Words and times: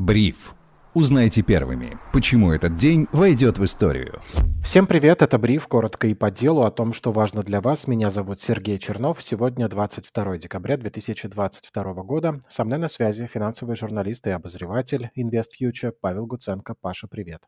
Бриф. 0.00 0.54
Узнайте 0.94 1.42
первыми, 1.42 1.98
почему 2.10 2.52
этот 2.52 2.78
день 2.78 3.06
войдет 3.12 3.58
в 3.58 3.64
историю. 3.66 4.18
Всем 4.64 4.86
привет, 4.86 5.20
это 5.20 5.36
Бриф, 5.36 5.68
коротко 5.68 6.06
и 6.06 6.14
по 6.14 6.30
делу 6.30 6.62
о 6.62 6.70
том, 6.70 6.94
что 6.94 7.12
важно 7.12 7.42
для 7.42 7.60
вас. 7.60 7.86
Меня 7.86 8.08
зовут 8.08 8.40
Сергей 8.40 8.78
Чернов. 8.78 9.22
Сегодня 9.22 9.68
22 9.68 10.38
декабря 10.38 10.78
2022 10.78 11.92
года. 12.02 12.42
Со 12.48 12.64
мной 12.64 12.78
на 12.78 12.88
связи 12.88 13.26
финансовый 13.26 13.76
журналист 13.76 14.26
и 14.26 14.30
обозреватель 14.30 15.10
InvestFuture 15.18 15.92
Павел 16.00 16.24
Гуценко. 16.24 16.74
Паша, 16.80 17.06
привет. 17.06 17.42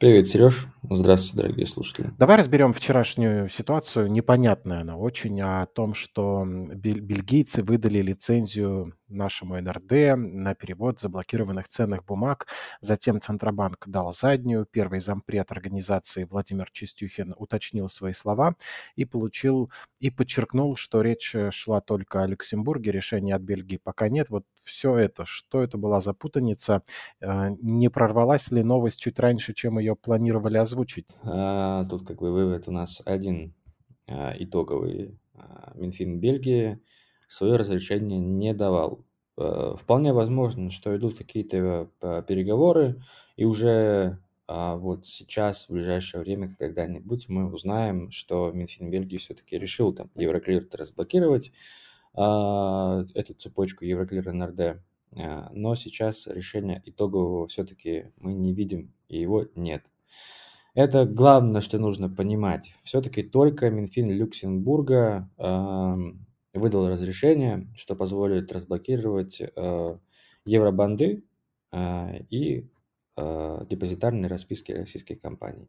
Привет, 0.00 0.26
Сереж. 0.26 0.66
Здравствуйте, 0.82 1.36
дорогие 1.42 1.66
слушатели. 1.66 2.10
Давай 2.18 2.38
разберем 2.38 2.72
вчерашнюю 2.72 3.50
ситуацию. 3.50 4.10
Непонятная 4.10 4.80
она 4.80 4.96
очень 4.96 5.38
о 5.42 5.66
том, 5.66 5.92
что 5.92 6.42
бельгийцы 6.46 7.62
выдали 7.62 8.00
лицензию 8.00 8.94
нашему 9.10 9.60
НРД 9.60 10.16
на 10.16 10.54
перевод 10.54 11.00
заблокированных 11.00 11.68
ценных 11.68 12.04
бумаг. 12.06 12.46
Затем 12.80 13.20
Центробанк 13.20 13.84
дал 13.88 14.14
заднюю. 14.14 14.66
Первый 14.70 15.00
зампред 15.00 15.52
организации 15.52 16.24
Владимир 16.24 16.70
Чистюхин 16.70 17.34
уточнил 17.36 17.90
свои 17.90 18.14
слова 18.14 18.54
и 18.96 19.04
получил 19.04 19.70
и 19.98 20.10
подчеркнул, 20.10 20.76
что 20.76 21.02
речь 21.02 21.34
шла 21.50 21.80
только 21.82 22.22
о 22.22 22.26
Люксембурге, 22.26 22.90
решения 22.90 23.34
от 23.34 23.42
Бельгии 23.42 23.76
пока 23.82 24.08
нет. 24.08 24.30
Вот 24.30 24.44
все 24.62 24.96
это, 24.96 25.26
что 25.26 25.62
это 25.62 25.76
была 25.76 26.00
за 26.00 26.14
путаница, 26.14 26.82
э, 27.20 27.50
не 27.60 27.90
прорвалась 27.90 28.50
ли 28.50 28.62
новость 28.62 29.00
чуть 29.00 29.18
раньше, 29.18 29.52
чем 29.52 29.78
ее 29.78 29.89
планировали 29.94 30.56
озвучить? 30.56 31.06
А, 31.22 31.84
тут 31.84 32.06
как 32.06 32.18
бы 32.18 32.32
вывод 32.32 32.68
у 32.68 32.72
нас 32.72 33.02
один 33.04 33.54
а, 34.06 34.34
итоговый. 34.38 35.18
А, 35.34 35.72
Минфин 35.74 36.20
Бельгии 36.20 36.80
свое 37.26 37.56
разрешение 37.56 38.18
не 38.18 38.54
давал. 38.54 39.04
Э, 39.36 39.74
вполне 39.78 40.12
возможно, 40.12 40.70
что 40.70 40.94
идут 40.96 41.16
какие-то 41.16 41.88
э, 42.02 42.22
переговоры, 42.26 43.02
и 43.36 43.44
уже 43.44 44.18
а, 44.52 44.74
вот 44.76 45.06
сейчас, 45.06 45.66
в 45.66 45.72
ближайшее 45.72 46.22
время, 46.22 46.54
когда-нибудь 46.58 47.28
мы 47.28 47.50
узнаем, 47.52 48.10
что 48.10 48.50
Минфин 48.50 48.90
Бельгии 48.90 49.16
все-таки 49.16 49.56
решил 49.56 49.92
там 49.92 50.10
Евроклир 50.16 50.68
разблокировать, 50.72 51.52
а, 52.14 53.04
эту 53.14 53.34
цепочку 53.34 53.84
Евроклир 53.84 54.32
НРД. 54.32 54.82
А, 55.16 55.50
но 55.52 55.74
сейчас 55.74 56.26
решения 56.26 56.82
итогового 56.84 57.46
все-таки 57.48 58.12
мы 58.16 58.34
не 58.34 58.52
видим, 58.54 58.92
и 59.08 59.20
его 59.20 59.46
нет. 59.54 59.84
Это 60.74 61.04
главное, 61.04 61.60
что 61.60 61.78
нужно 61.78 62.08
понимать. 62.08 62.74
Все-таки 62.84 63.22
только 63.22 63.70
Минфин 63.70 64.10
Люксембурга 64.10 65.28
выдал 66.52 66.88
разрешение, 66.88 67.68
что 67.76 67.94
позволит 67.94 68.52
разблокировать 68.52 69.40
э, 69.40 69.98
евробанды 70.44 71.24
э, 71.72 72.22
и 72.30 72.68
э, 73.16 73.66
депозитарные 73.68 74.28
расписки 74.28 74.72
российских 74.72 75.20
компаний. 75.20 75.68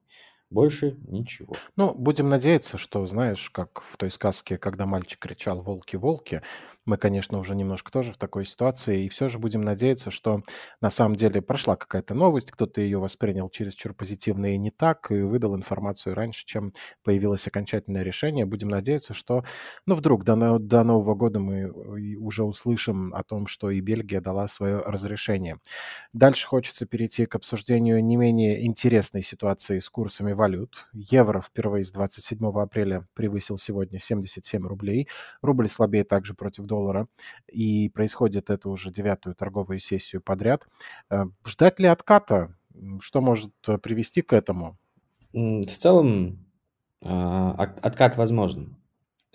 Больше 0.52 0.98
ничего. 1.08 1.56
Ну, 1.78 1.94
будем 1.94 2.28
надеяться, 2.28 2.78
что, 2.78 3.08
знаешь, 3.08 3.50
как 3.50 3.82
в 3.90 3.96
той 3.96 4.12
сказке, 4.12 4.58
когда 4.58 4.86
мальчик 4.86 5.20
кричал 5.20 5.62
«волки, 5.62 5.96
волки», 5.96 6.42
мы, 6.86 6.98
конечно, 6.98 7.38
уже 7.38 7.56
немножко 7.56 7.92
тоже 7.92 8.12
в 8.12 8.18
такой 8.18 8.44
ситуации, 8.44 9.06
и 9.06 9.10
все 9.10 9.30
же 9.30 9.38
будем 9.38 9.62
надеяться, 9.62 10.10
что 10.10 10.42
на 10.82 10.90
самом 10.90 11.16
деле 11.16 11.42
прошла 11.42 11.76
какая-то 11.76 12.16
новость, 12.16 12.52
кто-то 12.52 12.82
ее 12.82 12.98
воспринял 12.98 13.50
чересчур 13.50 13.94
позитивно 13.94 14.56
и 14.56 14.58
не 14.58 14.72
так, 14.72 15.12
и 15.12 15.22
выдал 15.22 15.56
информацию 15.56 16.16
раньше, 16.16 16.46
чем 16.46 16.74
появилось 17.04 17.48
окончательное 17.48 18.02
решение. 18.02 18.46
Будем 18.46 18.70
надеяться, 18.70 19.14
что, 19.14 19.44
ну, 19.86 19.96
вдруг 19.96 20.24
до, 20.24 20.58
до 20.58 20.84
Нового 20.84 21.14
года 21.14 21.40
мы 21.40 21.60
э, 21.60 22.16
уже 22.16 22.44
услышим 22.44 23.14
о 23.14 23.24
том, 23.24 23.46
что 23.46 23.70
и 23.70 23.80
Бельгия 23.80 24.20
дала 24.20 24.48
свое 24.48 24.80
разрешение. 24.80 25.60
Дальше 26.14 26.48
хочется 26.48 26.88
перейти 26.88 27.28
к 27.28 27.36
обсуждению 27.36 28.04
не 28.04 28.16
менее 28.16 28.66
интересной 28.66 29.22
ситуации 29.22 29.78
с 29.78 29.90
курсами 29.90 30.34
валют. 30.42 30.88
Евро 30.92 31.40
впервые 31.40 31.84
с 31.84 31.92
27 31.92 32.48
апреля 32.60 33.08
превысил 33.14 33.60
сегодня 33.60 34.00
77 34.00 34.66
рублей. 34.66 35.08
Рубль 35.44 35.68
слабее 35.68 36.04
также 36.04 36.34
против 36.34 36.66
доллара, 36.66 37.08
и 37.48 37.90
происходит 37.90 38.50
это 38.50 38.70
уже 38.70 38.92
девятую 38.92 39.36
торговую 39.36 39.78
сессию 39.78 40.20
подряд. 40.20 40.68
Э, 41.12 41.26
ждать 41.46 41.80
ли 41.80 41.86
отката? 41.86 42.56
Что 43.02 43.22
может 43.22 43.54
э, 43.68 43.78
привести 43.78 44.24
к 44.24 44.34
этому? 44.34 44.80
В 45.32 45.66
целом, 45.68 46.40
а, 47.04 47.52
откат 47.84 48.18
возможен. 48.18 48.78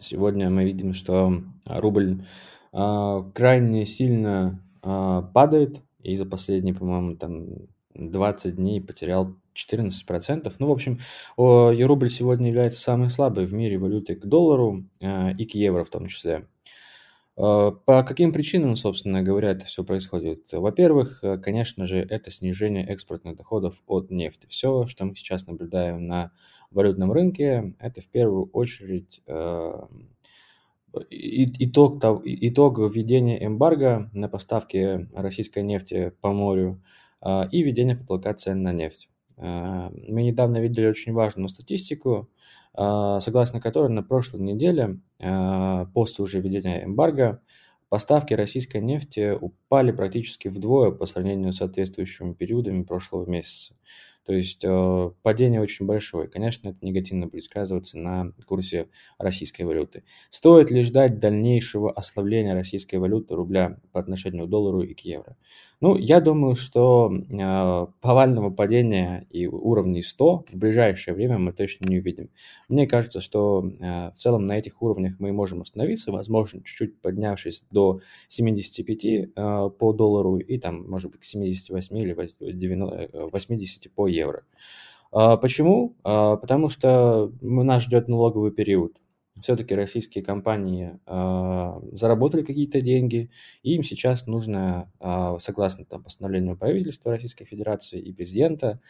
Сегодня 0.00 0.50
мы 0.50 0.64
видим, 0.64 0.92
что 0.92 1.40
рубль 1.66 2.24
а, 2.72 3.22
крайне 3.32 3.86
сильно 3.86 4.60
а, 4.82 5.22
падает, 5.22 5.84
и 6.02 6.16
за 6.16 6.26
последние, 6.26 6.74
по-моему, 6.74 7.16
там 7.16 7.46
20 7.94 8.56
дней 8.56 8.80
потерял 8.80 9.36
14%. 9.56 10.52
Ну, 10.58 10.66
в 10.66 10.70
общем, 10.70 11.00
рубль 11.36 12.10
сегодня 12.10 12.48
является 12.48 12.80
самой 12.80 13.10
слабой 13.10 13.46
в 13.46 13.54
мире 13.54 13.78
валютой 13.78 14.16
к 14.16 14.26
доллару 14.26 14.84
и 15.00 15.46
к 15.46 15.54
евро 15.54 15.84
в 15.84 15.90
том 15.90 16.06
числе. 16.06 16.46
А, 17.36 17.70
по 17.70 18.02
каким 18.02 18.32
причинам, 18.32 18.76
собственно 18.76 19.22
говоря, 19.22 19.50
это 19.50 19.66
все 19.66 19.84
происходит? 19.84 20.46
Во-первых, 20.52 21.22
э, 21.22 21.38
конечно 21.38 21.86
же, 21.86 21.98
это 21.98 22.30
снижение 22.30 22.86
экспортных 22.86 23.36
доходов 23.36 23.82
от 23.86 24.10
нефти. 24.10 24.46
Все, 24.48 24.86
что 24.86 25.04
мы 25.04 25.14
сейчас 25.14 25.46
наблюдаем 25.46 26.06
на 26.06 26.32
валютном 26.70 27.12
рынке, 27.12 27.74
это 27.78 28.00
в 28.00 28.08
первую 28.08 28.46
очередь 28.52 29.22
э, 29.26 29.72
итог, 31.10 32.02
итог 32.24 32.78
введения 32.78 33.44
эмбарго 33.44 34.10
на 34.14 34.28
поставки 34.28 35.06
российской 35.14 35.62
нефти 35.62 36.12
по 36.22 36.32
морю 36.32 36.82
и 37.50 37.62
введение 37.62 37.96
потолка 37.96 38.34
цен 38.34 38.62
на 38.62 38.72
нефть. 38.72 39.08
А, 39.36 39.90
мы 40.08 40.22
недавно 40.22 40.58
видели 40.58 40.86
очень 40.86 41.12
важную 41.12 41.48
статистику, 41.48 42.30
а, 42.74 43.20
согласно 43.20 43.60
которой 43.60 43.90
на 43.90 44.02
прошлой 44.02 44.40
неделе, 44.40 45.00
а, 45.20 45.86
после 45.94 46.24
уже 46.24 46.40
введения 46.40 46.84
эмбарго, 46.84 47.40
поставки 47.88 48.34
российской 48.34 48.80
нефти 48.80 49.36
упали 49.38 49.92
практически 49.92 50.48
вдвое 50.48 50.90
по 50.90 51.06
сравнению 51.06 51.52
с 51.52 51.58
соответствующими 51.58 52.34
периодами 52.34 52.82
прошлого 52.82 53.28
месяца. 53.28 53.74
То 54.26 54.32
есть 54.32 54.64
э, 54.64 55.10
падение 55.22 55.60
очень 55.60 55.86
большое. 55.86 56.26
Конечно, 56.26 56.70
это 56.70 56.78
негативно 56.82 57.28
будет 57.28 57.44
сказываться 57.44 57.96
на 57.96 58.32
курсе 58.44 58.88
российской 59.18 59.62
валюты. 59.62 60.02
Стоит 60.30 60.68
ли 60.72 60.82
ждать 60.82 61.20
дальнейшего 61.20 61.92
ослабления 61.92 62.52
российской 62.52 62.96
валюты 62.96 63.36
рубля 63.36 63.78
по 63.92 64.00
отношению 64.00 64.46
к 64.46 64.50
доллару 64.50 64.82
и 64.82 64.94
к 64.94 65.00
евро? 65.00 65.36
Ну, 65.82 65.94
я 65.96 66.20
думаю, 66.20 66.54
что 66.54 67.12
э, 67.12 67.86
повального 68.00 68.48
падения 68.48 69.26
и 69.28 69.46
уровней 69.46 70.00
100 70.00 70.44
в 70.50 70.56
ближайшее 70.56 71.12
время 71.14 71.38
мы 71.38 71.52
точно 71.52 71.86
не 71.86 71.98
увидим. 71.98 72.30
Мне 72.68 72.86
кажется, 72.86 73.20
что 73.20 73.62
э, 73.78 74.10
в 74.10 74.14
целом 74.14 74.46
на 74.46 74.56
этих 74.56 74.80
уровнях 74.80 75.16
мы 75.18 75.32
можем 75.32 75.60
остановиться, 75.60 76.12
возможно, 76.12 76.62
чуть-чуть 76.64 76.98
поднявшись 77.02 77.64
до 77.70 78.00
75 78.28 79.04
э, 79.04 79.26
по 79.78 79.92
доллару 79.92 80.38
и 80.38 80.58
там, 80.58 80.88
может 80.88 81.10
быть, 81.10 81.20
к 81.20 81.24
78 81.24 81.98
или 81.98 82.16
90, 82.40 83.28
80 83.30 83.92
по 83.92 84.06
евро. 84.06 84.44
Э, 85.12 85.36
почему? 85.36 85.94
Э, 86.04 86.38
потому 86.40 86.70
что 86.70 87.32
нас 87.42 87.82
ждет 87.82 88.08
налоговый 88.08 88.50
период 88.50 88.96
все-таки 89.40 89.74
российские 89.74 90.24
компании 90.24 90.98
э, 91.06 91.96
заработали 91.96 92.42
какие-то 92.42 92.80
деньги, 92.80 93.30
и 93.62 93.74
им 93.74 93.82
сейчас 93.82 94.26
нужно, 94.26 94.90
э, 95.00 95.36
согласно 95.40 95.84
там, 95.84 96.02
постановлению 96.02 96.56
правительства 96.56 97.12
Российской 97.12 97.44
Федерации 97.44 98.00
и 98.00 98.12
президента, 98.12 98.80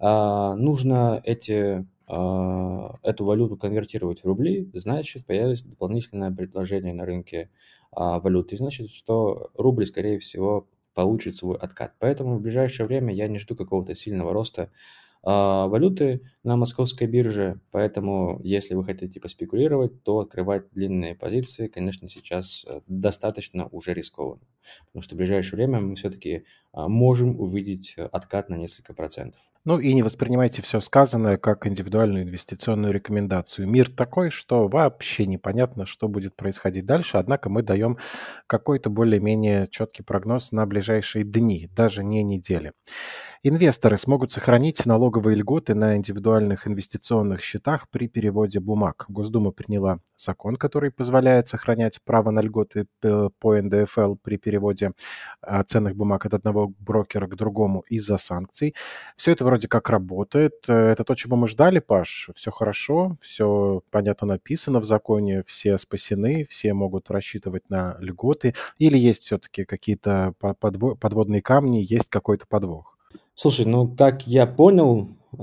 э, 0.00 0.54
нужно 0.56 1.20
эти, 1.24 1.86
э, 2.08 2.88
эту 3.02 3.24
валюту 3.24 3.56
конвертировать 3.56 4.22
в 4.22 4.26
рубли, 4.26 4.70
значит, 4.74 5.26
появится 5.26 5.68
дополнительное 5.68 6.30
предложение 6.30 6.94
на 6.94 7.04
рынке 7.04 7.50
э, 7.92 8.18
валюты, 8.20 8.56
значит, 8.56 8.90
что 8.90 9.50
рубль, 9.54 9.86
скорее 9.86 10.18
всего, 10.18 10.68
получит 10.94 11.36
свой 11.36 11.56
откат. 11.56 11.94
Поэтому 11.98 12.36
в 12.36 12.40
ближайшее 12.42 12.86
время 12.86 13.14
я 13.14 13.28
не 13.28 13.38
жду 13.38 13.54
какого-то 13.56 13.94
сильного 13.94 14.32
роста 14.32 14.70
валюты 15.22 16.22
на 16.44 16.56
московской 16.56 17.06
бирже, 17.06 17.60
поэтому 17.70 18.40
если 18.42 18.74
вы 18.74 18.84
хотите 18.84 19.20
поспекулировать, 19.20 20.02
то 20.02 20.20
открывать 20.20 20.64
длинные 20.72 21.14
позиции, 21.14 21.66
конечно, 21.68 22.08
сейчас 22.08 22.64
э, 22.66 22.80
достаточно 22.86 23.66
уже 23.66 23.92
рискованно, 23.92 24.46
потому 24.86 25.02
что 25.02 25.14
в 25.14 25.18
ближайшее 25.18 25.56
время 25.56 25.80
мы 25.80 25.94
все-таки 25.94 26.44
а, 26.69 26.69
можем 26.74 27.40
увидеть 27.40 27.96
откат 28.12 28.48
на 28.48 28.54
несколько 28.56 28.94
процентов. 28.94 29.40
Ну 29.66 29.78
и 29.78 29.92
не 29.92 30.02
воспринимайте 30.02 30.62
все 30.62 30.80
сказанное 30.80 31.36
как 31.36 31.66
индивидуальную 31.66 32.24
инвестиционную 32.24 32.94
рекомендацию. 32.94 33.68
Мир 33.68 33.90
такой, 33.90 34.30
что 34.30 34.68
вообще 34.68 35.26
непонятно, 35.26 35.84
что 35.84 36.08
будет 36.08 36.34
происходить 36.34 36.86
дальше, 36.86 37.18
однако 37.18 37.50
мы 37.50 37.62
даем 37.62 37.98
какой-то 38.46 38.88
более-менее 38.88 39.68
четкий 39.70 40.02
прогноз 40.02 40.52
на 40.52 40.64
ближайшие 40.64 41.24
дни, 41.24 41.68
даже 41.76 42.02
не 42.02 42.22
недели. 42.22 42.72
Инвесторы 43.42 43.96
смогут 43.96 44.32
сохранить 44.32 44.84
налоговые 44.84 45.34
льготы 45.34 45.74
на 45.74 45.96
индивидуальных 45.96 46.66
инвестиционных 46.66 47.40
счетах 47.40 47.88
при 47.88 48.06
переводе 48.06 48.60
бумаг. 48.60 49.06
Госдума 49.08 49.50
приняла 49.50 50.00
закон, 50.18 50.56
который 50.56 50.90
позволяет 50.90 51.48
сохранять 51.48 52.00
право 52.04 52.30
на 52.30 52.40
льготы 52.40 52.86
по 53.00 53.56
НДФЛ 53.56 54.16
при 54.16 54.36
переводе 54.36 54.92
а, 55.40 55.64
ценных 55.64 55.96
бумаг 55.96 56.26
от 56.26 56.34
1 56.34 56.59
одного 56.60 56.74
брокера 56.78 57.26
к 57.26 57.36
другому 57.36 57.84
из-за 57.88 58.18
санкций. 58.18 58.74
Все 59.16 59.32
это 59.32 59.44
вроде 59.44 59.68
как 59.68 59.88
работает. 59.90 60.68
Это 60.68 61.04
то, 61.04 61.14
чего 61.14 61.36
мы 61.36 61.48
ждали, 61.48 61.78
Паш. 61.80 62.30
Все 62.34 62.50
хорошо, 62.50 63.16
все 63.20 63.82
понятно 63.90 64.26
написано 64.26 64.80
в 64.80 64.84
законе, 64.84 65.42
все 65.46 65.78
спасены, 65.78 66.46
все 66.48 66.74
могут 66.74 67.10
рассчитывать 67.10 67.68
на 67.70 67.96
льготы. 68.00 68.54
Или 68.78 68.98
есть 68.98 69.24
все-таки 69.24 69.64
какие-то 69.64 70.34
подводные 70.38 71.42
камни, 71.42 71.78
есть 71.78 72.08
какой-то 72.08 72.46
подвох? 72.46 72.96
Слушай, 73.34 73.66
ну, 73.66 73.88
как 73.88 74.26
я 74.26 74.46
понял, 74.46 75.16
э, 75.32 75.38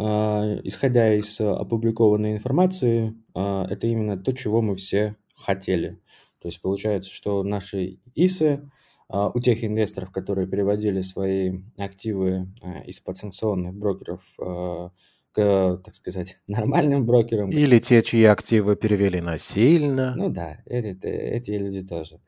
исходя 0.63 1.13
из 1.13 1.41
опубликованной 1.41 2.33
информации, 2.33 3.15
э, 3.33 3.65
это 3.69 3.87
именно 3.87 4.17
то, 4.17 4.33
чего 4.33 4.61
мы 4.61 4.75
все 4.75 5.15
хотели. 5.35 5.99
То 6.39 6.47
есть 6.47 6.61
получается, 6.61 7.11
что 7.11 7.43
наши 7.43 7.97
ИСы 8.15 8.45
а, 8.47 8.69
у 9.09 9.39
тех 9.39 9.63
инвесторов, 9.63 10.11
которые 10.11 10.47
переводили 10.47 11.01
свои 11.01 11.59
активы 11.77 12.47
а, 12.61 12.79
из 12.81 12.99
подсанкционных 12.99 13.73
брокеров 13.73 14.21
а, 14.39 14.91
к, 15.31 15.81
так 15.83 15.95
сказать, 15.95 16.39
нормальным 16.47 17.05
брокерам. 17.05 17.51
Или 17.51 17.79
те, 17.79 18.03
чьи 18.03 18.23
активы 18.25 18.75
перевели 18.75 19.21
насильно. 19.21 20.13
Ну 20.15 20.29
да, 20.29 20.57
эти, 20.65 20.97
эти 21.05 21.51
люди 21.51 21.87
тоже. 21.87 22.19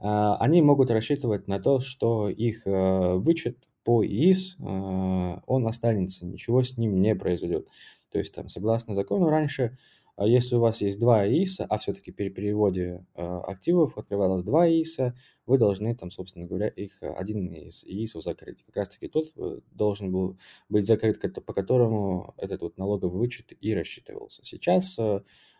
Они 0.00 0.62
могут 0.62 0.92
рассчитывать 0.92 1.48
на 1.48 1.58
то, 1.58 1.80
что 1.80 2.28
их 2.28 2.62
вычет 2.64 3.58
по 3.82 4.04
ИИС, 4.04 4.56
он 4.60 5.66
останется, 5.66 6.24
ничего 6.24 6.62
с 6.62 6.76
ним 6.76 7.00
не 7.00 7.16
произойдет. 7.16 7.66
То 8.12 8.18
есть 8.18 8.32
там, 8.32 8.48
согласно 8.48 8.94
закону, 8.94 9.28
раньше 9.28 9.76
а 9.97 9.97
если 10.26 10.56
у 10.56 10.60
вас 10.60 10.80
есть 10.80 10.98
два 10.98 11.26
ИИСа, 11.28 11.64
а 11.64 11.78
все-таки 11.78 12.10
при 12.10 12.28
переводе 12.28 13.06
э, 13.14 13.22
активов 13.22 13.96
открывалось 13.96 14.42
два 14.42 14.68
ИИСа, 14.68 15.14
вы 15.46 15.58
должны 15.58 15.94
там, 15.94 16.10
собственно 16.10 16.46
говоря, 16.46 16.68
их 16.68 17.00
э, 17.02 17.12
один 17.12 17.52
из 17.54 17.84
ИИСов 17.84 18.24
закрыть. 18.24 18.64
Как 18.64 18.76
раз-таки 18.76 19.06
тот 19.06 19.32
э, 19.36 19.60
должен 19.70 20.10
был 20.10 20.36
быть 20.68 20.86
закрыт, 20.86 21.20
по 21.44 21.52
которому 21.52 22.34
этот 22.36 22.62
вот 22.62 22.78
налоговый 22.78 23.16
вычет 23.18 23.52
и 23.60 23.74
рассчитывался. 23.74 24.44
Сейчас 24.44 24.98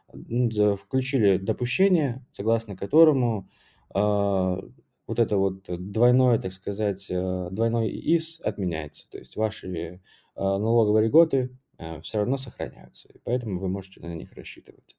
включили 0.08 1.36
допущение, 1.36 2.24
согласно 2.32 2.76
которому 2.76 3.48
вот 3.92 5.18
это 5.18 5.36
вот 5.36 5.64
двойное, 5.68 6.38
так 6.38 6.52
сказать, 6.52 7.06
двойной 7.08 7.90
ИИС 7.90 8.40
отменяется. 8.40 9.08
То 9.10 9.18
есть 9.18 9.36
ваши 9.36 10.00
налоговые 10.34 11.08
льготы 11.08 11.50
все 12.02 12.18
равно 12.18 12.36
сохраняются, 12.36 13.08
и 13.12 13.18
поэтому 13.22 13.58
вы 13.58 13.68
можете 13.68 14.00
на 14.00 14.14
них 14.14 14.32
рассчитывать. 14.32 14.96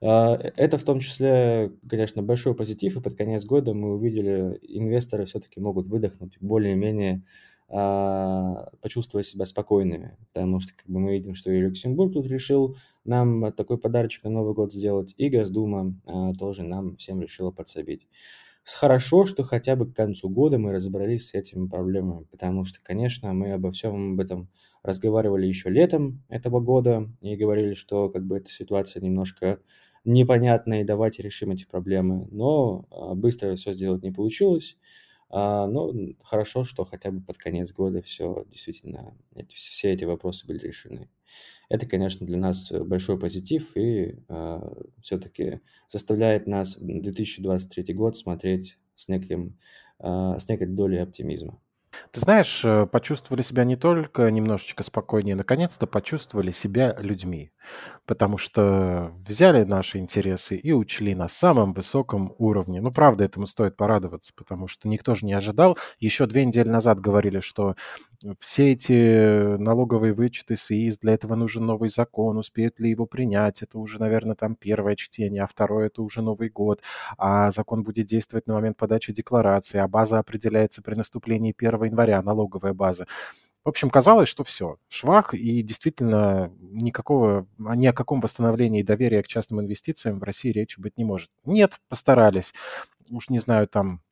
А, 0.00 0.36
э, 0.36 0.52
это 0.56 0.78
в 0.78 0.84
том 0.84 1.00
числе, 1.00 1.72
конечно, 1.88 2.22
большой 2.22 2.54
позитив, 2.54 2.96
и 2.96 3.00
под 3.00 3.14
конец 3.14 3.44
года 3.44 3.74
мы 3.74 3.94
увидели, 3.94 4.58
инвесторы 4.62 5.24
все-таки 5.24 5.60
могут 5.60 5.86
выдохнуть 5.86 6.36
более-менее 6.40 7.22
а, 7.68 8.70
почувствовать 8.80 9.26
себя 9.26 9.46
спокойными, 9.46 10.16
потому 10.32 10.60
что 10.60 10.74
как 10.74 10.86
бы 10.86 11.00
мы 11.00 11.12
видим, 11.12 11.34
что 11.34 11.50
и 11.50 11.60
Люксембург 11.60 12.12
тут 12.12 12.26
решил 12.26 12.76
нам 13.04 13.52
такой 13.52 13.78
подарочек 13.78 14.24
на 14.24 14.30
Новый 14.30 14.54
год 14.54 14.72
сделать, 14.72 15.14
и 15.16 15.28
Госдума 15.30 15.94
а, 16.04 16.34
тоже 16.34 16.62
нам 16.62 16.96
всем 16.96 17.20
решила 17.22 17.50
подсобить. 17.50 18.06
Хорошо, 18.66 19.26
что 19.26 19.42
хотя 19.42 19.76
бы 19.76 19.86
к 19.90 19.94
концу 19.94 20.28
года 20.30 20.58
мы 20.58 20.72
разобрались 20.72 21.28
с 21.28 21.34
этими 21.34 21.66
проблемами, 21.68 22.24
потому 22.30 22.64
что, 22.64 22.78
конечно, 22.82 23.32
мы 23.34 23.52
обо 23.52 23.70
всем 23.70 24.14
об 24.14 24.20
этом 24.20 24.48
разговаривали 24.82 25.46
еще 25.46 25.68
летом 25.70 26.22
этого 26.28 26.60
года 26.60 27.08
и 27.20 27.36
говорили, 27.36 27.74
что 27.74 28.08
как 28.08 28.24
бы 28.24 28.38
эта 28.38 28.50
ситуация 28.50 29.02
немножко 29.02 29.60
непонятная, 30.04 30.80
и 30.80 30.84
давайте 30.84 31.22
решим 31.22 31.50
эти 31.50 31.66
проблемы. 31.66 32.26
Но 32.30 32.86
а, 32.90 33.14
быстро 33.14 33.54
все 33.56 33.72
сделать 33.72 34.02
не 34.02 34.10
получилось. 34.12 34.76
А, 35.30 35.66
но 35.66 35.92
хорошо, 36.22 36.64
что 36.64 36.84
хотя 36.84 37.10
бы 37.10 37.20
под 37.20 37.38
конец 37.38 37.72
года 37.72 38.02
все 38.02 38.44
действительно, 38.48 39.16
эти, 39.34 39.54
все 39.54 39.92
эти 39.92 40.04
вопросы 40.04 40.46
были 40.46 40.58
решены. 40.58 41.10
Это, 41.68 41.86
конечно, 41.86 42.26
для 42.26 42.36
нас 42.38 42.70
большой 42.70 43.18
позитив 43.18 43.76
и 43.76 44.16
э, 44.28 44.60
все-таки 45.02 45.60
заставляет 45.88 46.46
нас 46.46 46.76
2023 46.78 47.94
год 47.94 48.16
смотреть 48.16 48.78
с, 48.94 49.08
неким, 49.08 49.58
э, 49.98 50.36
с 50.38 50.48
некой 50.48 50.66
долей 50.68 50.98
оптимизма. 50.98 51.60
Ты 52.12 52.20
знаешь, 52.20 52.64
э, 52.64 52.86
почувствовали 52.86 53.42
себя 53.42 53.64
не 53.64 53.76
только 53.76 54.30
немножечко 54.30 54.82
спокойнее, 54.82 55.36
наконец-то 55.36 55.86
почувствовали 55.86 56.52
себя 56.52 56.96
людьми, 56.98 57.50
потому 58.06 58.38
что 58.38 59.12
взяли 59.26 59.64
наши 59.64 59.98
интересы 59.98 60.56
и 60.56 60.72
учли 60.72 61.14
на 61.14 61.28
самом 61.28 61.72
высоком 61.72 62.34
уровне. 62.38 62.80
Ну, 62.80 62.92
правда, 62.92 63.24
этому 63.24 63.46
стоит 63.46 63.76
порадоваться, 63.76 64.32
потому 64.36 64.66
что 64.68 64.88
никто 64.88 65.14
же 65.14 65.26
не 65.26 65.32
ожидал. 65.34 65.78
Еще 65.98 66.26
две 66.26 66.44
недели 66.44 66.68
назад 66.68 67.00
говорили, 67.00 67.40
что 67.40 67.76
все 68.40 68.72
эти 68.72 69.56
налоговые 69.58 70.14
вычеты 70.14 70.56
СИИС, 70.56 70.98
для 70.98 71.14
этого 71.14 71.34
нужен 71.34 71.66
новый 71.66 71.88
закон, 71.90 72.38
успеют 72.38 72.80
ли 72.80 72.90
его 72.90 73.06
принять, 73.06 73.62
это 73.62 73.78
уже, 73.78 73.98
наверное, 73.98 74.34
там 74.34 74.54
первое 74.56 74.96
чтение, 74.96 75.42
а 75.42 75.46
второе 75.46 75.86
это 75.86 76.02
уже 76.02 76.22
Новый 76.22 76.48
год, 76.48 76.80
а 77.18 77.50
закон 77.50 77.82
будет 77.82 78.06
действовать 78.06 78.46
на 78.46 78.54
момент 78.54 78.76
подачи 78.76 79.12
декларации, 79.12 79.78
а 79.78 79.88
база 79.88 80.18
определяется 80.18 80.82
при 80.82 80.94
наступлении 80.94 81.54
1 81.56 81.83
января, 81.84 82.22
налоговая 82.22 82.72
база. 82.72 83.06
В 83.64 83.68
общем, 83.70 83.88
казалось, 83.88 84.28
что 84.28 84.44
все, 84.44 84.76
швах, 84.88 85.32
и 85.32 85.62
действительно 85.62 86.52
никакого, 86.60 87.46
ни 87.56 87.86
о 87.86 87.94
каком 87.94 88.20
восстановлении 88.20 88.82
доверия 88.82 89.22
к 89.22 89.26
частным 89.26 89.60
инвестициям 89.60 90.18
в 90.18 90.22
России 90.22 90.50
речи 90.50 90.78
быть 90.78 90.98
не 90.98 91.04
может. 91.04 91.30
Нет, 91.46 91.80
постарались. 91.88 92.52
Уж 93.08 93.30
не 93.30 93.38
знаю, 93.38 93.66
там 93.66 94.02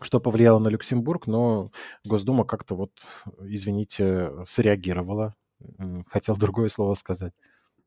что 0.00 0.20
повлияло 0.20 0.58
на 0.58 0.68
Люксембург, 0.68 1.26
но 1.26 1.70
Госдума 2.04 2.44
как-то 2.44 2.74
вот, 2.74 2.92
извините, 3.40 4.30
среагировала. 4.46 5.34
Хотел 6.08 6.36
другое 6.36 6.68
слово 6.68 6.94
сказать. 6.94 7.32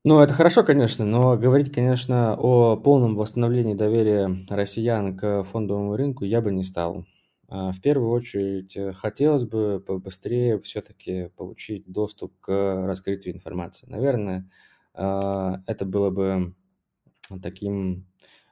Ну, 0.03 0.19
это 0.19 0.35
хорошо, 0.35 0.63
конечно, 0.63 1.03
но 1.03 1.35
говорить, 1.35 1.73
конечно, 1.73 2.35
о 2.35 2.77
полном 2.77 3.15
восстановлении 3.15 3.73
доверия 3.73 4.45
россиян 4.49 5.17
к 5.17 5.43
фондовому 5.43 5.95
рынку 5.95 6.25
я 6.25 6.41
бы 6.41 6.51
не 6.51 6.63
стал. 6.63 7.05
А, 7.47 7.71
в 7.71 7.81
первую 7.81 8.09
очередь, 8.11 8.75
э, 8.75 8.91
хотелось 8.91 9.43
бы 9.43 9.83
побыстрее 9.85 10.59
все-таки 10.59 11.29
получить 11.35 11.85
доступ 11.91 12.39
к 12.39 12.85
раскрытию 12.85 13.35
информации. 13.35 13.85
Наверное, 13.87 14.49
а, 14.93 15.61
это 15.67 15.85
было 15.85 16.09
бы 16.09 16.55
таким 17.41 18.07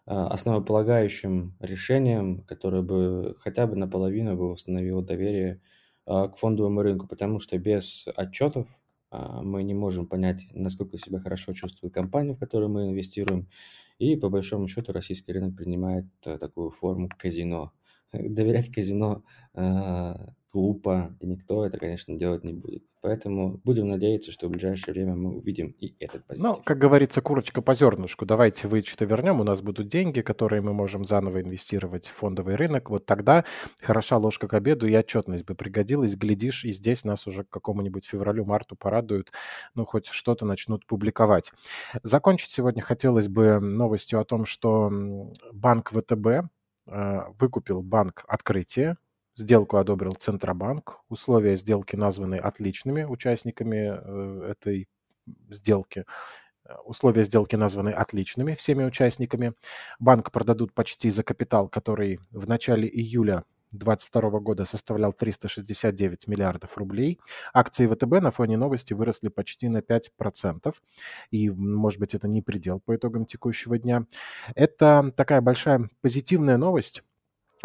а, 0.06 0.28
основополагающим 0.28 1.56
решением, 1.60 2.44
которое 2.44 2.82
бы 2.84 3.36
хотя 3.40 3.68
бы 3.68 3.76
наполовину 3.76 4.36
бы 4.36 4.52
восстановило 4.52 5.02
доверие 5.04 5.62
к 6.06 6.34
фондовому 6.36 6.82
рынку, 6.82 7.08
потому 7.08 7.40
что 7.40 7.58
без 7.58 8.08
отчетов 8.18 8.68
мы 9.10 9.64
не 9.64 9.74
можем 9.74 10.06
понять, 10.06 10.48
насколько 10.52 10.98
себя 10.98 11.20
хорошо 11.20 11.54
чувствует 11.54 11.94
компания, 11.94 12.34
в 12.34 12.40
которую 12.40 12.70
мы 12.70 12.90
инвестируем. 12.90 13.48
И 14.00 14.18
по 14.18 14.28
большому 14.28 14.68
счету 14.68 14.92
российский 14.92 15.32
рынок 15.32 15.56
принимает 15.56 16.06
такую 16.20 16.72
форму 16.72 17.10
казино. 17.18 17.72
Доверять 18.14 18.72
казино 18.72 19.24
глупо, 20.54 21.16
и 21.20 21.26
никто 21.26 21.66
это, 21.66 21.78
конечно, 21.80 22.16
делать 22.16 22.44
не 22.44 22.54
будет. 22.54 22.84
Поэтому 23.02 23.60
будем 23.64 23.90
надеяться, 23.90 24.32
что 24.32 24.48
в 24.48 24.52
ближайшее 24.52 24.94
время 24.94 25.16
мы 25.16 25.36
увидим 25.36 25.76
и 25.80 25.96
этот 26.00 26.22
ну, 26.22 26.28
позитив. 26.28 26.44
Ну, 26.46 26.62
как 26.64 26.78
говорится, 26.78 27.22
курочка 27.22 27.62
по 27.62 27.74
зернышку. 27.74 28.26
Давайте 28.26 28.68
вычеты 28.68 29.06
вернем, 29.06 29.42
у 29.42 29.44
нас 29.44 29.62
будут 29.62 29.88
деньги, 29.88 30.22
которые 30.22 30.62
мы 30.62 30.74
можем 30.74 31.06
заново 31.06 31.42
инвестировать 31.42 32.08
в 32.08 32.14
фондовый 32.14 32.56
рынок. 32.56 32.92
Вот 32.92 33.06
тогда 33.06 33.46
хороша 33.82 34.18
ложка 34.18 34.48
к 34.48 34.54
обеду 34.54 34.88
и 34.88 34.96
отчетность 34.96 35.44
бы 35.44 35.56
пригодилась. 35.56 36.16
Глядишь, 36.16 36.66
и 36.66 36.72
здесь 36.72 37.04
нас 37.04 37.26
уже 37.26 37.44
к 37.44 37.50
какому-нибудь 37.50 38.06
февралю-марту 38.06 38.76
порадуют, 38.76 39.32
ну, 39.74 39.86
хоть 39.86 40.06
что-то 40.08 40.46
начнут 40.46 40.86
публиковать. 40.86 41.52
Закончить 42.04 42.52
сегодня 42.52 42.82
хотелось 42.82 43.28
бы 43.28 43.60
новостью 43.60 44.20
о 44.20 44.26
том, 44.26 44.46
что 44.46 44.92
банк 45.52 45.92
ВТБ 45.92 46.28
э, 46.28 46.42
выкупил 46.86 47.82
банк 47.82 48.24
«Открытие», 48.28 48.98
Сделку 49.36 49.78
одобрил 49.78 50.14
Центробанк. 50.14 51.00
Условия 51.10 51.56
сделки 51.56 51.96
названы 51.96 52.36
отличными 52.36 53.04
участниками 53.04 53.98
э, 54.00 54.52
этой 54.52 54.88
сделки. 55.50 56.06
Э, 56.66 56.76
условия 56.86 57.24
сделки 57.24 57.56
названы 57.56 57.90
отличными 57.90 58.54
всеми 58.54 58.84
участниками. 58.84 59.54
Банк 59.98 60.32
продадут 60.32 60.72
почти 60.74 61.10
за 61.10 61.24
капитал, 61.24 61.68
который 61.68 62.20
в 62.30 62.48
начале 62.48 62.88
июля 62.88 63.44
2022 63.74 64.40
года 64.40 64.66
составлял 64.66 65.14
369 65.14 66.28
миллиардов 66.28 66.78
рублей. 66.78 67.20
Акции 67.54 67.88
ВТБ 67.88 68.22
на 68.22 68.32
фоне 68.32 68.58
новости 68.58 68.94
выросли 68.94 69.30
почти 69.30 69.68
на 69.68 69.80
5%. 69.80 70.74
И, 71.32 71.50
может 71.50 72.00
быть, 72.00 72.16
это 72.16 72.28
не 72.28 72.42
предел 72.42 72.80
по 72.80 72.96
итогам 72.96 73.26
текущего 73.26 73.78
дня. 73.78 74.06
Это 74.56 75.12
такая 75.16 75.42
большая 75.42 75.90
позитивная 76.02 76.58
новость 76.58 77.04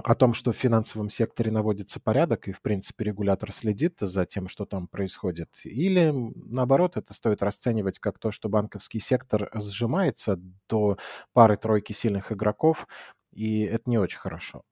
о 0.05 0.15
том, 0.15 0.33
что 0.33 0.53
в 0.53 0.57
финансовом 0.57 1.09
секторе 1.09 1.50
наводится 1.50 1.99
порядок, 2.00 2.49
и, 2.49 2.53
в 2.53 2.62
принципе, 2.62 3.05
регулятор 3.05 3.53
следит 3.53 3.97
за 4.00 4.25
тем, 4.27 4.49
что 4.49 4.65
там 4.65 4.87
происходит, 4.87 5.49
или, 5.65 6.12
наоборот, 6.37 6.97
это 6.97 7.12
стоит 7.15 7.43
расценивать 7.43 7.99
как 7.99 8.19
то, 8.19 8.31
что 8.31 8.49
банковский 8.49 9.00
сектор 9.00 9.50
сжимается 9.55 10.38
до 10.69 10.99
пары-тройки 11.33 11.93
сильных 11.93 12.31
игроков, 12.31 12.87
и 13.33 13.62
это 13.62 13.91
не 13.91 13.99
очень 13.99 14.21
хорошо. 14.21 14.62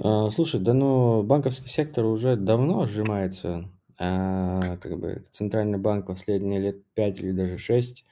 А, 0.00 0.30
слушай, 0.30 0.60
да 0.60 0.74
ну 0.74 1.22
банковский 1.24 1.68
сектор 1.68 2.04
уже 2.04 2.36
давно 2.36 2.84
сжимается. 2.86 3.68
А, 3.98 4.76
как 4.76 4.98
бы 4.98 5.24
центральный 5.32 5.78
банк 5.78 6.06
последние 6.06 6.60
лет 6.60 6.84
5 6.94 7.18
или 7.18 7.32
даже 7.32 7.58
6 7.58 8.04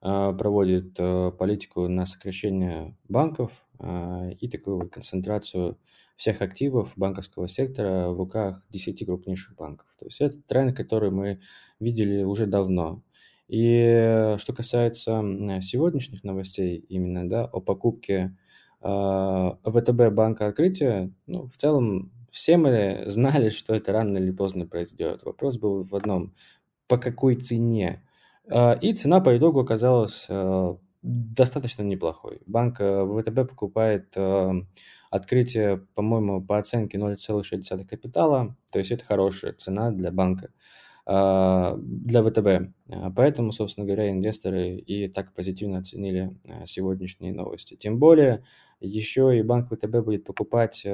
а, 0.00 0.32
проводит 0.34 0.94
а, 1.00 1.32
политику 1.32 1.88
на 1.88 2.06
сокращение 2.06 2.96
банков 3.08 3.50
а, 3.80 4.28
и 4.38 4.48
такую 4.48 4.78
вот 4.78 4.92
концентрацию 4.92 5.78
всех 6.14 6.42
активов 6.42 6.92
банковского 6.94 7.48
сектора 7.48 8.10
в 8.10 8.18
руках 8.18 8.64
10 8.70 9.04
крупнейших 9.04 9.56
банков. 9.56 9.88
То 9.98 10.04
есть 10.04 10.20
это 10.20 10.38
тренд, 10.42 10.76
который 10.76 11.10
мы 11.10 11.40
видели 11.80 12.22
уже 12.22 12.46
давно. 12.46 13.02
И 13.48 14.36
что 14.38 14.52
касается 14.52 15.24
сегодняшних 15.60 16.22
новостей 16.22 16.76
именно, 16.88 17.28
да, 17.28 17.44
о 17.44 17.60
покупке 17.60 18.36
ВТБ 18.82 20.12
банка 20.12 20.48
открытия, 20.48 21.12
ну, 21.26 21.46
в 21.46 21.56
целом 21.56 22.12
все 22.30 22.56
мы 22.56 23.04
знали, 23.06 23.48
что 23.48 23.74
это 23.74 23.92
рано 23.92 24.18
или 24.18 24.30
поздно 24.30 24.66
произойдет. 24.66 25.22
Вопрос 25.24 25.58
был 25.58 25.84
в 25.84 25.94
одном, 25.94 26.34
по 26.88 26.98
какой 26.98 27.36
цене. 27.36 28.02
А, 28.50 28.72
и 28.72 28.92
цена 28.94 29.20
по 29.20 29.36
итогу 29.36 29.60
оказалась 29.60 30.26
а, 30.28 30.76
достаточно 31.02 31.82
неплохой. 31.82 32.40
Банк 32.46 32.76
ВТБ 32.76 33.48
покупает 33.48 34.16
открытие, 35.10 35.86
по-моему, 35.94 36.42
по 36.42 36.58
оценке 36.58 36.96
0,6 36.96 37.84
капитала, 37.84 38.56
то 38.72 38.78
есть 38.78 38.90
это 38.90 39.04
хорошая 39.04 39.52
цена 39.52 39.90
для 39.90 40.10
банка. 40.10 40.50
А, 41.04 41.74
для 41.78 42.22
ВТБ. 42.22 42.72
А, 42.90 43.10
поэтому, 43.10 43.50
собственно 43.52 43.86
говоря, 43.86 44.10
инвесторы 44.10 44.76
и 44.76 45.08
так 45.08 45.34
позитивно 45.34 45.78
оценили 45.78 46.38
а, 46.48 46.64
сегодняшние 46.66 47.32
новости. 47.32 47.74
Тем 47.74 47.98
более, 47.98 48.44
еще 48.82 49.38
и 49.38 49.42
банк 49.42 49.68
ВТБ 49.72 50.04
будет 50.04 50.24
покупать 50.24 50.86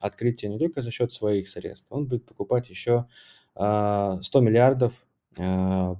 открытие 0.00 0.50
не 0.50 0.58
только 0.58 0.82
за 0.82 0.90
счет 0.90 1.12
своих 1.12 1.48
средств, 1.48 1.86
он 1.90 2.06
будет 2.06 2.26
покупать 2.26 2.68
еще 2.68 3.06
100 3.54 4.20
миллиардов 4.34 4.92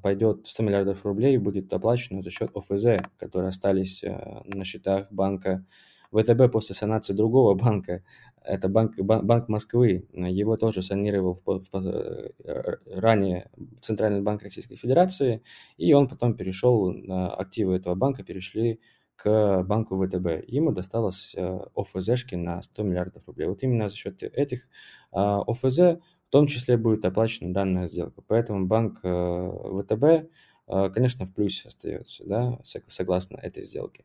пойдет 0.02 0.46
100 0.46 0.62
миллиардов 0.62 1.04
рублей 1.04 1.36
будет 1.36 1.72
оплачено 1.72 2.22
за 2.22 2.30
счет 2.30 2.50
ОФЗ, 2.54 3.02
которые 3.18 3.48
остались 3.48 4.02
на 4.44 4.64
счетах 4.64 5.12
банка 5.12 5.64
ВТБ 6.12 6.50
после 6.50 6.74
санации 6.74 7.12
другого 7.12 7.54
банка. 7.54 8.02
Это 8.42 8.68
банк, 8.68 8.96
банк 9.00 9.48
Москвы, 9.48 10.06
его 10.12 10.56
тоже 10.56 10.80
санировал 10.80 11.34
в, 11.34 11.42
в, 11.44 11.74
э, 11.74 12.30
ранее 12.86 13.50
Центральный 13.80 14.22
банк 14.22 14.42
Российской 14.42 14.76
Федерации, 14.76 15.42
и 15.76 15.92
он 15.92 16.06
потом 16.06 16.34
перешел, 16.34 16.94
активы 17.32 17.74
этого 17.74 17.96
банка 17.96 18.22
перешли 18.22 18.80
к 19.16 19.62
банку 19.64 20.00
ВТБ. 20.02 20.46
Ему 20.46 20.72
досталось 20.72 21.34
э, 21.36 21.60
ОФЗшки 21.74 22.34
на 22.34 22.62
100 22.62 22.82
миллиардов 22.82 23.26
рублей. 23.26 23.48
Вот 23.48 23.62
именно 23.62 23.88
за 23.88 23.96
счет 23.96 24.22
этих 24.22 24.68
а, 25.12 25.40
ОФЗ 25.46 25.78
в 25.78 26.30
том 26.30 26.46
числе 26.46 26.76
будет 26.76 27.04
оплачена 27.04 27.52
данная 27.52 27.88
сделка. 27.88 28.22
Поэтому 28.26 28.66
банк 28.66 29.00
э, 29.02 29.50
ВТБ, 29.80 30.30
конечно, 30.92 31.24
в 31.24 31.32
плюсе 31.32 31.68
остается, 31.68 32.24
да, 32.26 32.58
согласно 32.62 33.36
этой 33.36 33.64
сделке. 33.64 34.04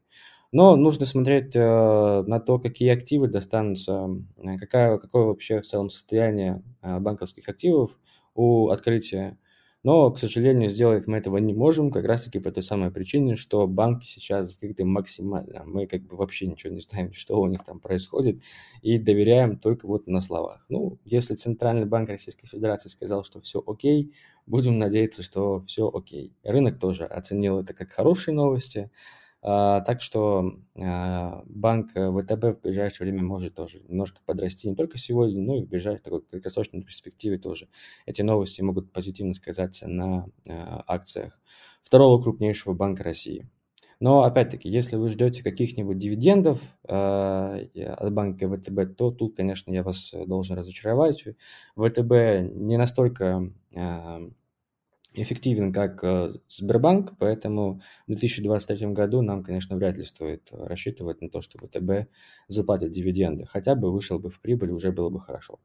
Но 0.51 0.75
нужно 0.75 1.05
смотреть 1.05 1.55
э, 1.55 2.23
на 2.27 2.39
то, 2.41 2.59
какие 2.59 2.89
активы 2.89 3.27
достанутся, 3.27 4.09
э, 4.37 4.57
какая, 4.57 4.97
какое 4.97 5.23
вообще 5.23 5.61
в 5.61 5.65
целом 5.65 5.89
состояние 5.89 6.61
э, 6.81 6.99
банковских 6.99 7.47
активов 7.47 7.97
у 8.35 8.67
открытия. 8.67 9.37
Но, 9.83 10.11
к 10.11 10.19
сожалению, 10.19 10.69
сделать 10.69 11.07
мы 11.07 11.17
этого 11.17 11.37
не 11.37 11.53
можем, 11.53 11.89
как 11.89 12.05
раз-таки 12.05 12.39
по 12.39 12.51
той 12.51 12.61
самой 12.61 12.91
причине, 12.91 13.35
что 13.35 13.65
банки 13.65 14.05
сейчас 14.05 14.53
закрыты 14.53 14.85
максимально. 14.85 15.63
Мы 15.65 15.87
как 15.87 16.03
бы 16.03 16.17
вообще 16.17 16.45
ничего 16.45 16.73
не 16.73 16.81
знаем, 16.81 17.13
что 17.13 17.41
у 17.41 17.47
них 17.47 17.63
там 17.63 17.79
происходит, 17.79 18.41
и 18.83 18.99
доверяем 18.99 19.57
только 19.57 19.87
вот 19.87 20.05
на 20.07 20.21
словах. 20.21 20.65
Ну, 20.69 20.99
если 21.03 21.35
Центральный 21.35 21.85
банк 21.87 22.09
Российской 22.09 22.47
Федерации 22.47 22.89
сказал, 22.89 23.23
что 23.23 23.41
все 23.41 23.63
окей, 23.65 24.13
будем 24.45 24.77
надеяться, 24.77 25.23
что 25.23 25.61
все 25.61 25.89
окей. 25.91 26.35
Рынок 26.43 26.79
тоже 26.79 27.05
оценил 27.05 27.59
это 27.59 27.73
как 27.73 27.91
хорошие 27.91 28.35
новости, 28.35 28.91
так 29.41 30.01
что 30.01 30.53
а, 30.77 31.41
банк 31.45 31.89
э, 31.95 32.11
ВТБ 32.11 32.59
в 32.59 32.61
ближайшее 32.61 33.07
время 33.09 33.23
может 33.23 33.55
тоже 33.55 33.81
немножко 33.87 34.19
подрасти 34.23 34.69
не 34.69 34.75
только 34.75 34.99
сегодня, 34.99 35.41
но 35.41 35.57
и 35.57 35.63
в 35.63 35.67
ближайшей 35.67 36.03
такой 36.03 36.21
краткосрочной 36.21 36.83
перспективе 36.83 37.39
тоже. 37.39 37.67
Эти 38.05 38.21
новости 38.21 38.61
могут 38.61 38.91
позитивно 38.91 39.33
сказаться 39.33 39.87
на 39.87 40.27
а, 40.47 40.83
акциях 40.87 41.41
второго 41.81 42.21
крупнейшего 42.21 42.73
банка 42.73 43.03
России. 43.03 43.49
Но 43.99 44.23
опять-таки, 44.23 44.67
если 44.67 44.95
вы 44.95 45.09
ждете 45.09 45.43
каких-нибудь 45.43 45.99
дивидендов 45.99 46.59
от 46.87 48.13
банка 48.13 48.49
ВТБ, 48.49 48.97
то 48.97 49.11
тут, 49.11 49.35
конечно, 49.35 49.71
я 49.71 49.83
вас 49.83 50.15
должен 50.25 50.57
разочаровать. 50.57 51.23
ВТБ 51.75 52.11
не 52.51 52.77
настолько 52.77 53.53
эффективен, 55.13 55.73
как 55.73 56.03
э, 56.03 56.33
Сбербанк, 56.47 57.13
поэтому 57.19 57.81
в 58.07 58.11
2023 58.11 58.87
году 58.87 59.21
нам, 59.21 59.43
конечно, 59.43 59.75
вряд 59.75 59.97
ли 59.97 60.03
стоит 60.03 60.49
рассчитывать 60.51 61.21
на 61.21 61.29
то, 61.29 61.41
что 61.41 61.57
ВТБ 61.59 62.09
заплатит 62.47 62.91
дивиденды. 62.91 63.45
Хотя 63.45 63.75
бы 63.75 63.91
вышел 63.91 64.19
бы 64.19 64.29
в 64.29 64.39
прибыль, 64.39 64.71
уже 64.71 64.91
было 64.91 65.09
бы 65.09 65.19
хорошо. 65.19 65.59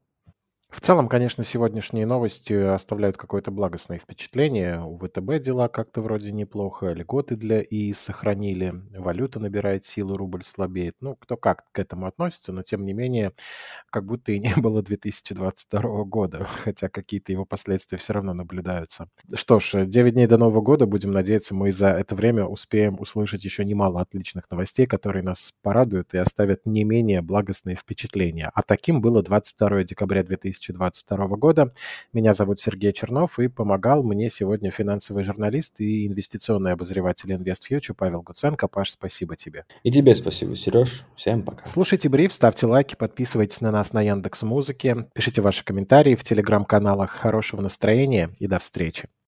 В 0.77 0.81
целом, 0.83 1.09
конечно, 1.09 1.43
сегодняшние 1.43 2.05
новости 2.05 2.53
оставляют 2.53 3.17
какое-то 3.17 3.51
благостное 3.51 3.99
впечатление. 3.99 4.83
У 4.83 4.95
ВТБ 4.95 5.43
дела 5.43 5.69
как-то 5.69 6.03
вроде 6.03 6.33
неплохо, 6.33 6.93
льготы 6.93 7.35
для 7.35 7.63
ИИ 7.63 7.93
сохранили, 7.93 8.75
валюта 8.95 9.41
набирает 9.41 9.87
силу, 9.87 10.19
рубль 10.19 10.45
слабеет. 10.45 10.95
Ну, 11.01 11.17
кто 11.17 11.39
как 11.39 11.65
к 11.73 11.79
этому 11.79 12.07
относится, 12.07 12.53
но 12.53 12.63
тем 12.63 12.85
не 12.85 12.93
менее, 12.93 13.33
как 13.91 14.05
будто 14.05 14.33
и 14.33 14.39
не 14.39 14.53
было 14.57 14.83
2022 14.83 16.05
года, 16.05 16.47
хотя 16.63 16.91
какие-то 16.91 17.33
его 17.33 17.47
последствия 17.47 17.97
все 17.97 18.13
равно 18.13 18.35
наблюдаются. 18.35 19.09
Что 19.35 19.59
ж, 19.61 19.87
9 19.87 20.13
дней 20.13 20.27
до 20.27 20.37
Нового 20.37 20.61
года, 20.61 20.87
будем 20.87 21.11
надеяться, 21.11 21.55
мы 21.55 21.73
за 21.73 21.89
это 21.89 22.15
время 22.15 22.45
успеем 22.45 23.01
услышать 23.01 23.45
еще 23.45 23.65
немало 23.65 24.03
отличных 24.03 24.49
новостей, 24.51 24.87
которые 24.87 25.25
нас 25.25 25.53
порадуют 25.63 26.13
и 26.13 26.19
оставят 26.19 26.67
не 26.67 26.85
менее 26.85 27.23
благостные 27.23 27.77
впечатления. 27.77 28.53
А 28.55 28.63
таким 28.63 29.01
было 29.01 29.23
22 29.23 29.85
декабря 29.85 30.23
2000 30.23 30.66
2022 30.73 31.37
года. 31.37 31.73
Меня 32.13 32.35
зовут 32.35 32.61
Сергей 32.61 32.93
Чернов, 32.93 33.39
и 33.39 33.49
помогал 33.49 34.03
мне 34.03 34.31
сегодня 34.31 34.71
финансовый 34.71 35.25
журналист 35.25 35.81
и 35.81 36.07
инвестиционный 36.07 36.73
обозреватель 36.73 37.33
InvestFuture 37.33 37.95
Павел 37.95 38.23
Гуценко. 38.23 38.69
Паш, 38.69 38.91
спасибо 38.91 39.37
тебе. 39.37 39.65
И 39.83 39.91
тебе 39.91 40.15
спасибо, 40.15 40.57
Сереж. 40.57 41.05
Всем 41.15 41.43
пока. 41.43 41.67
Слушайте 41.69 42.09
бриф, 42.09 42.33
ставьте 42.33 42.67
лайки, 42.67 42.95
подписывайтесь 42.95 43.61
на 43.61 43.71
нас 43.71 43.93
на 43.93 44.03
Яндекс 44.03 44.43
Музыке, 44.43 45.09
пишите 45.15 45.43
ваши 45.43 45.65
комментарии 45.65 46.15
в 46.15 46.25
телеграм-каналах. 46.25 47.11
Хорошего 47.11 47.61
настроения 47.61 48.31
и 48.39 48.47
до 48.47 48.59
встречи. 48.59 49.09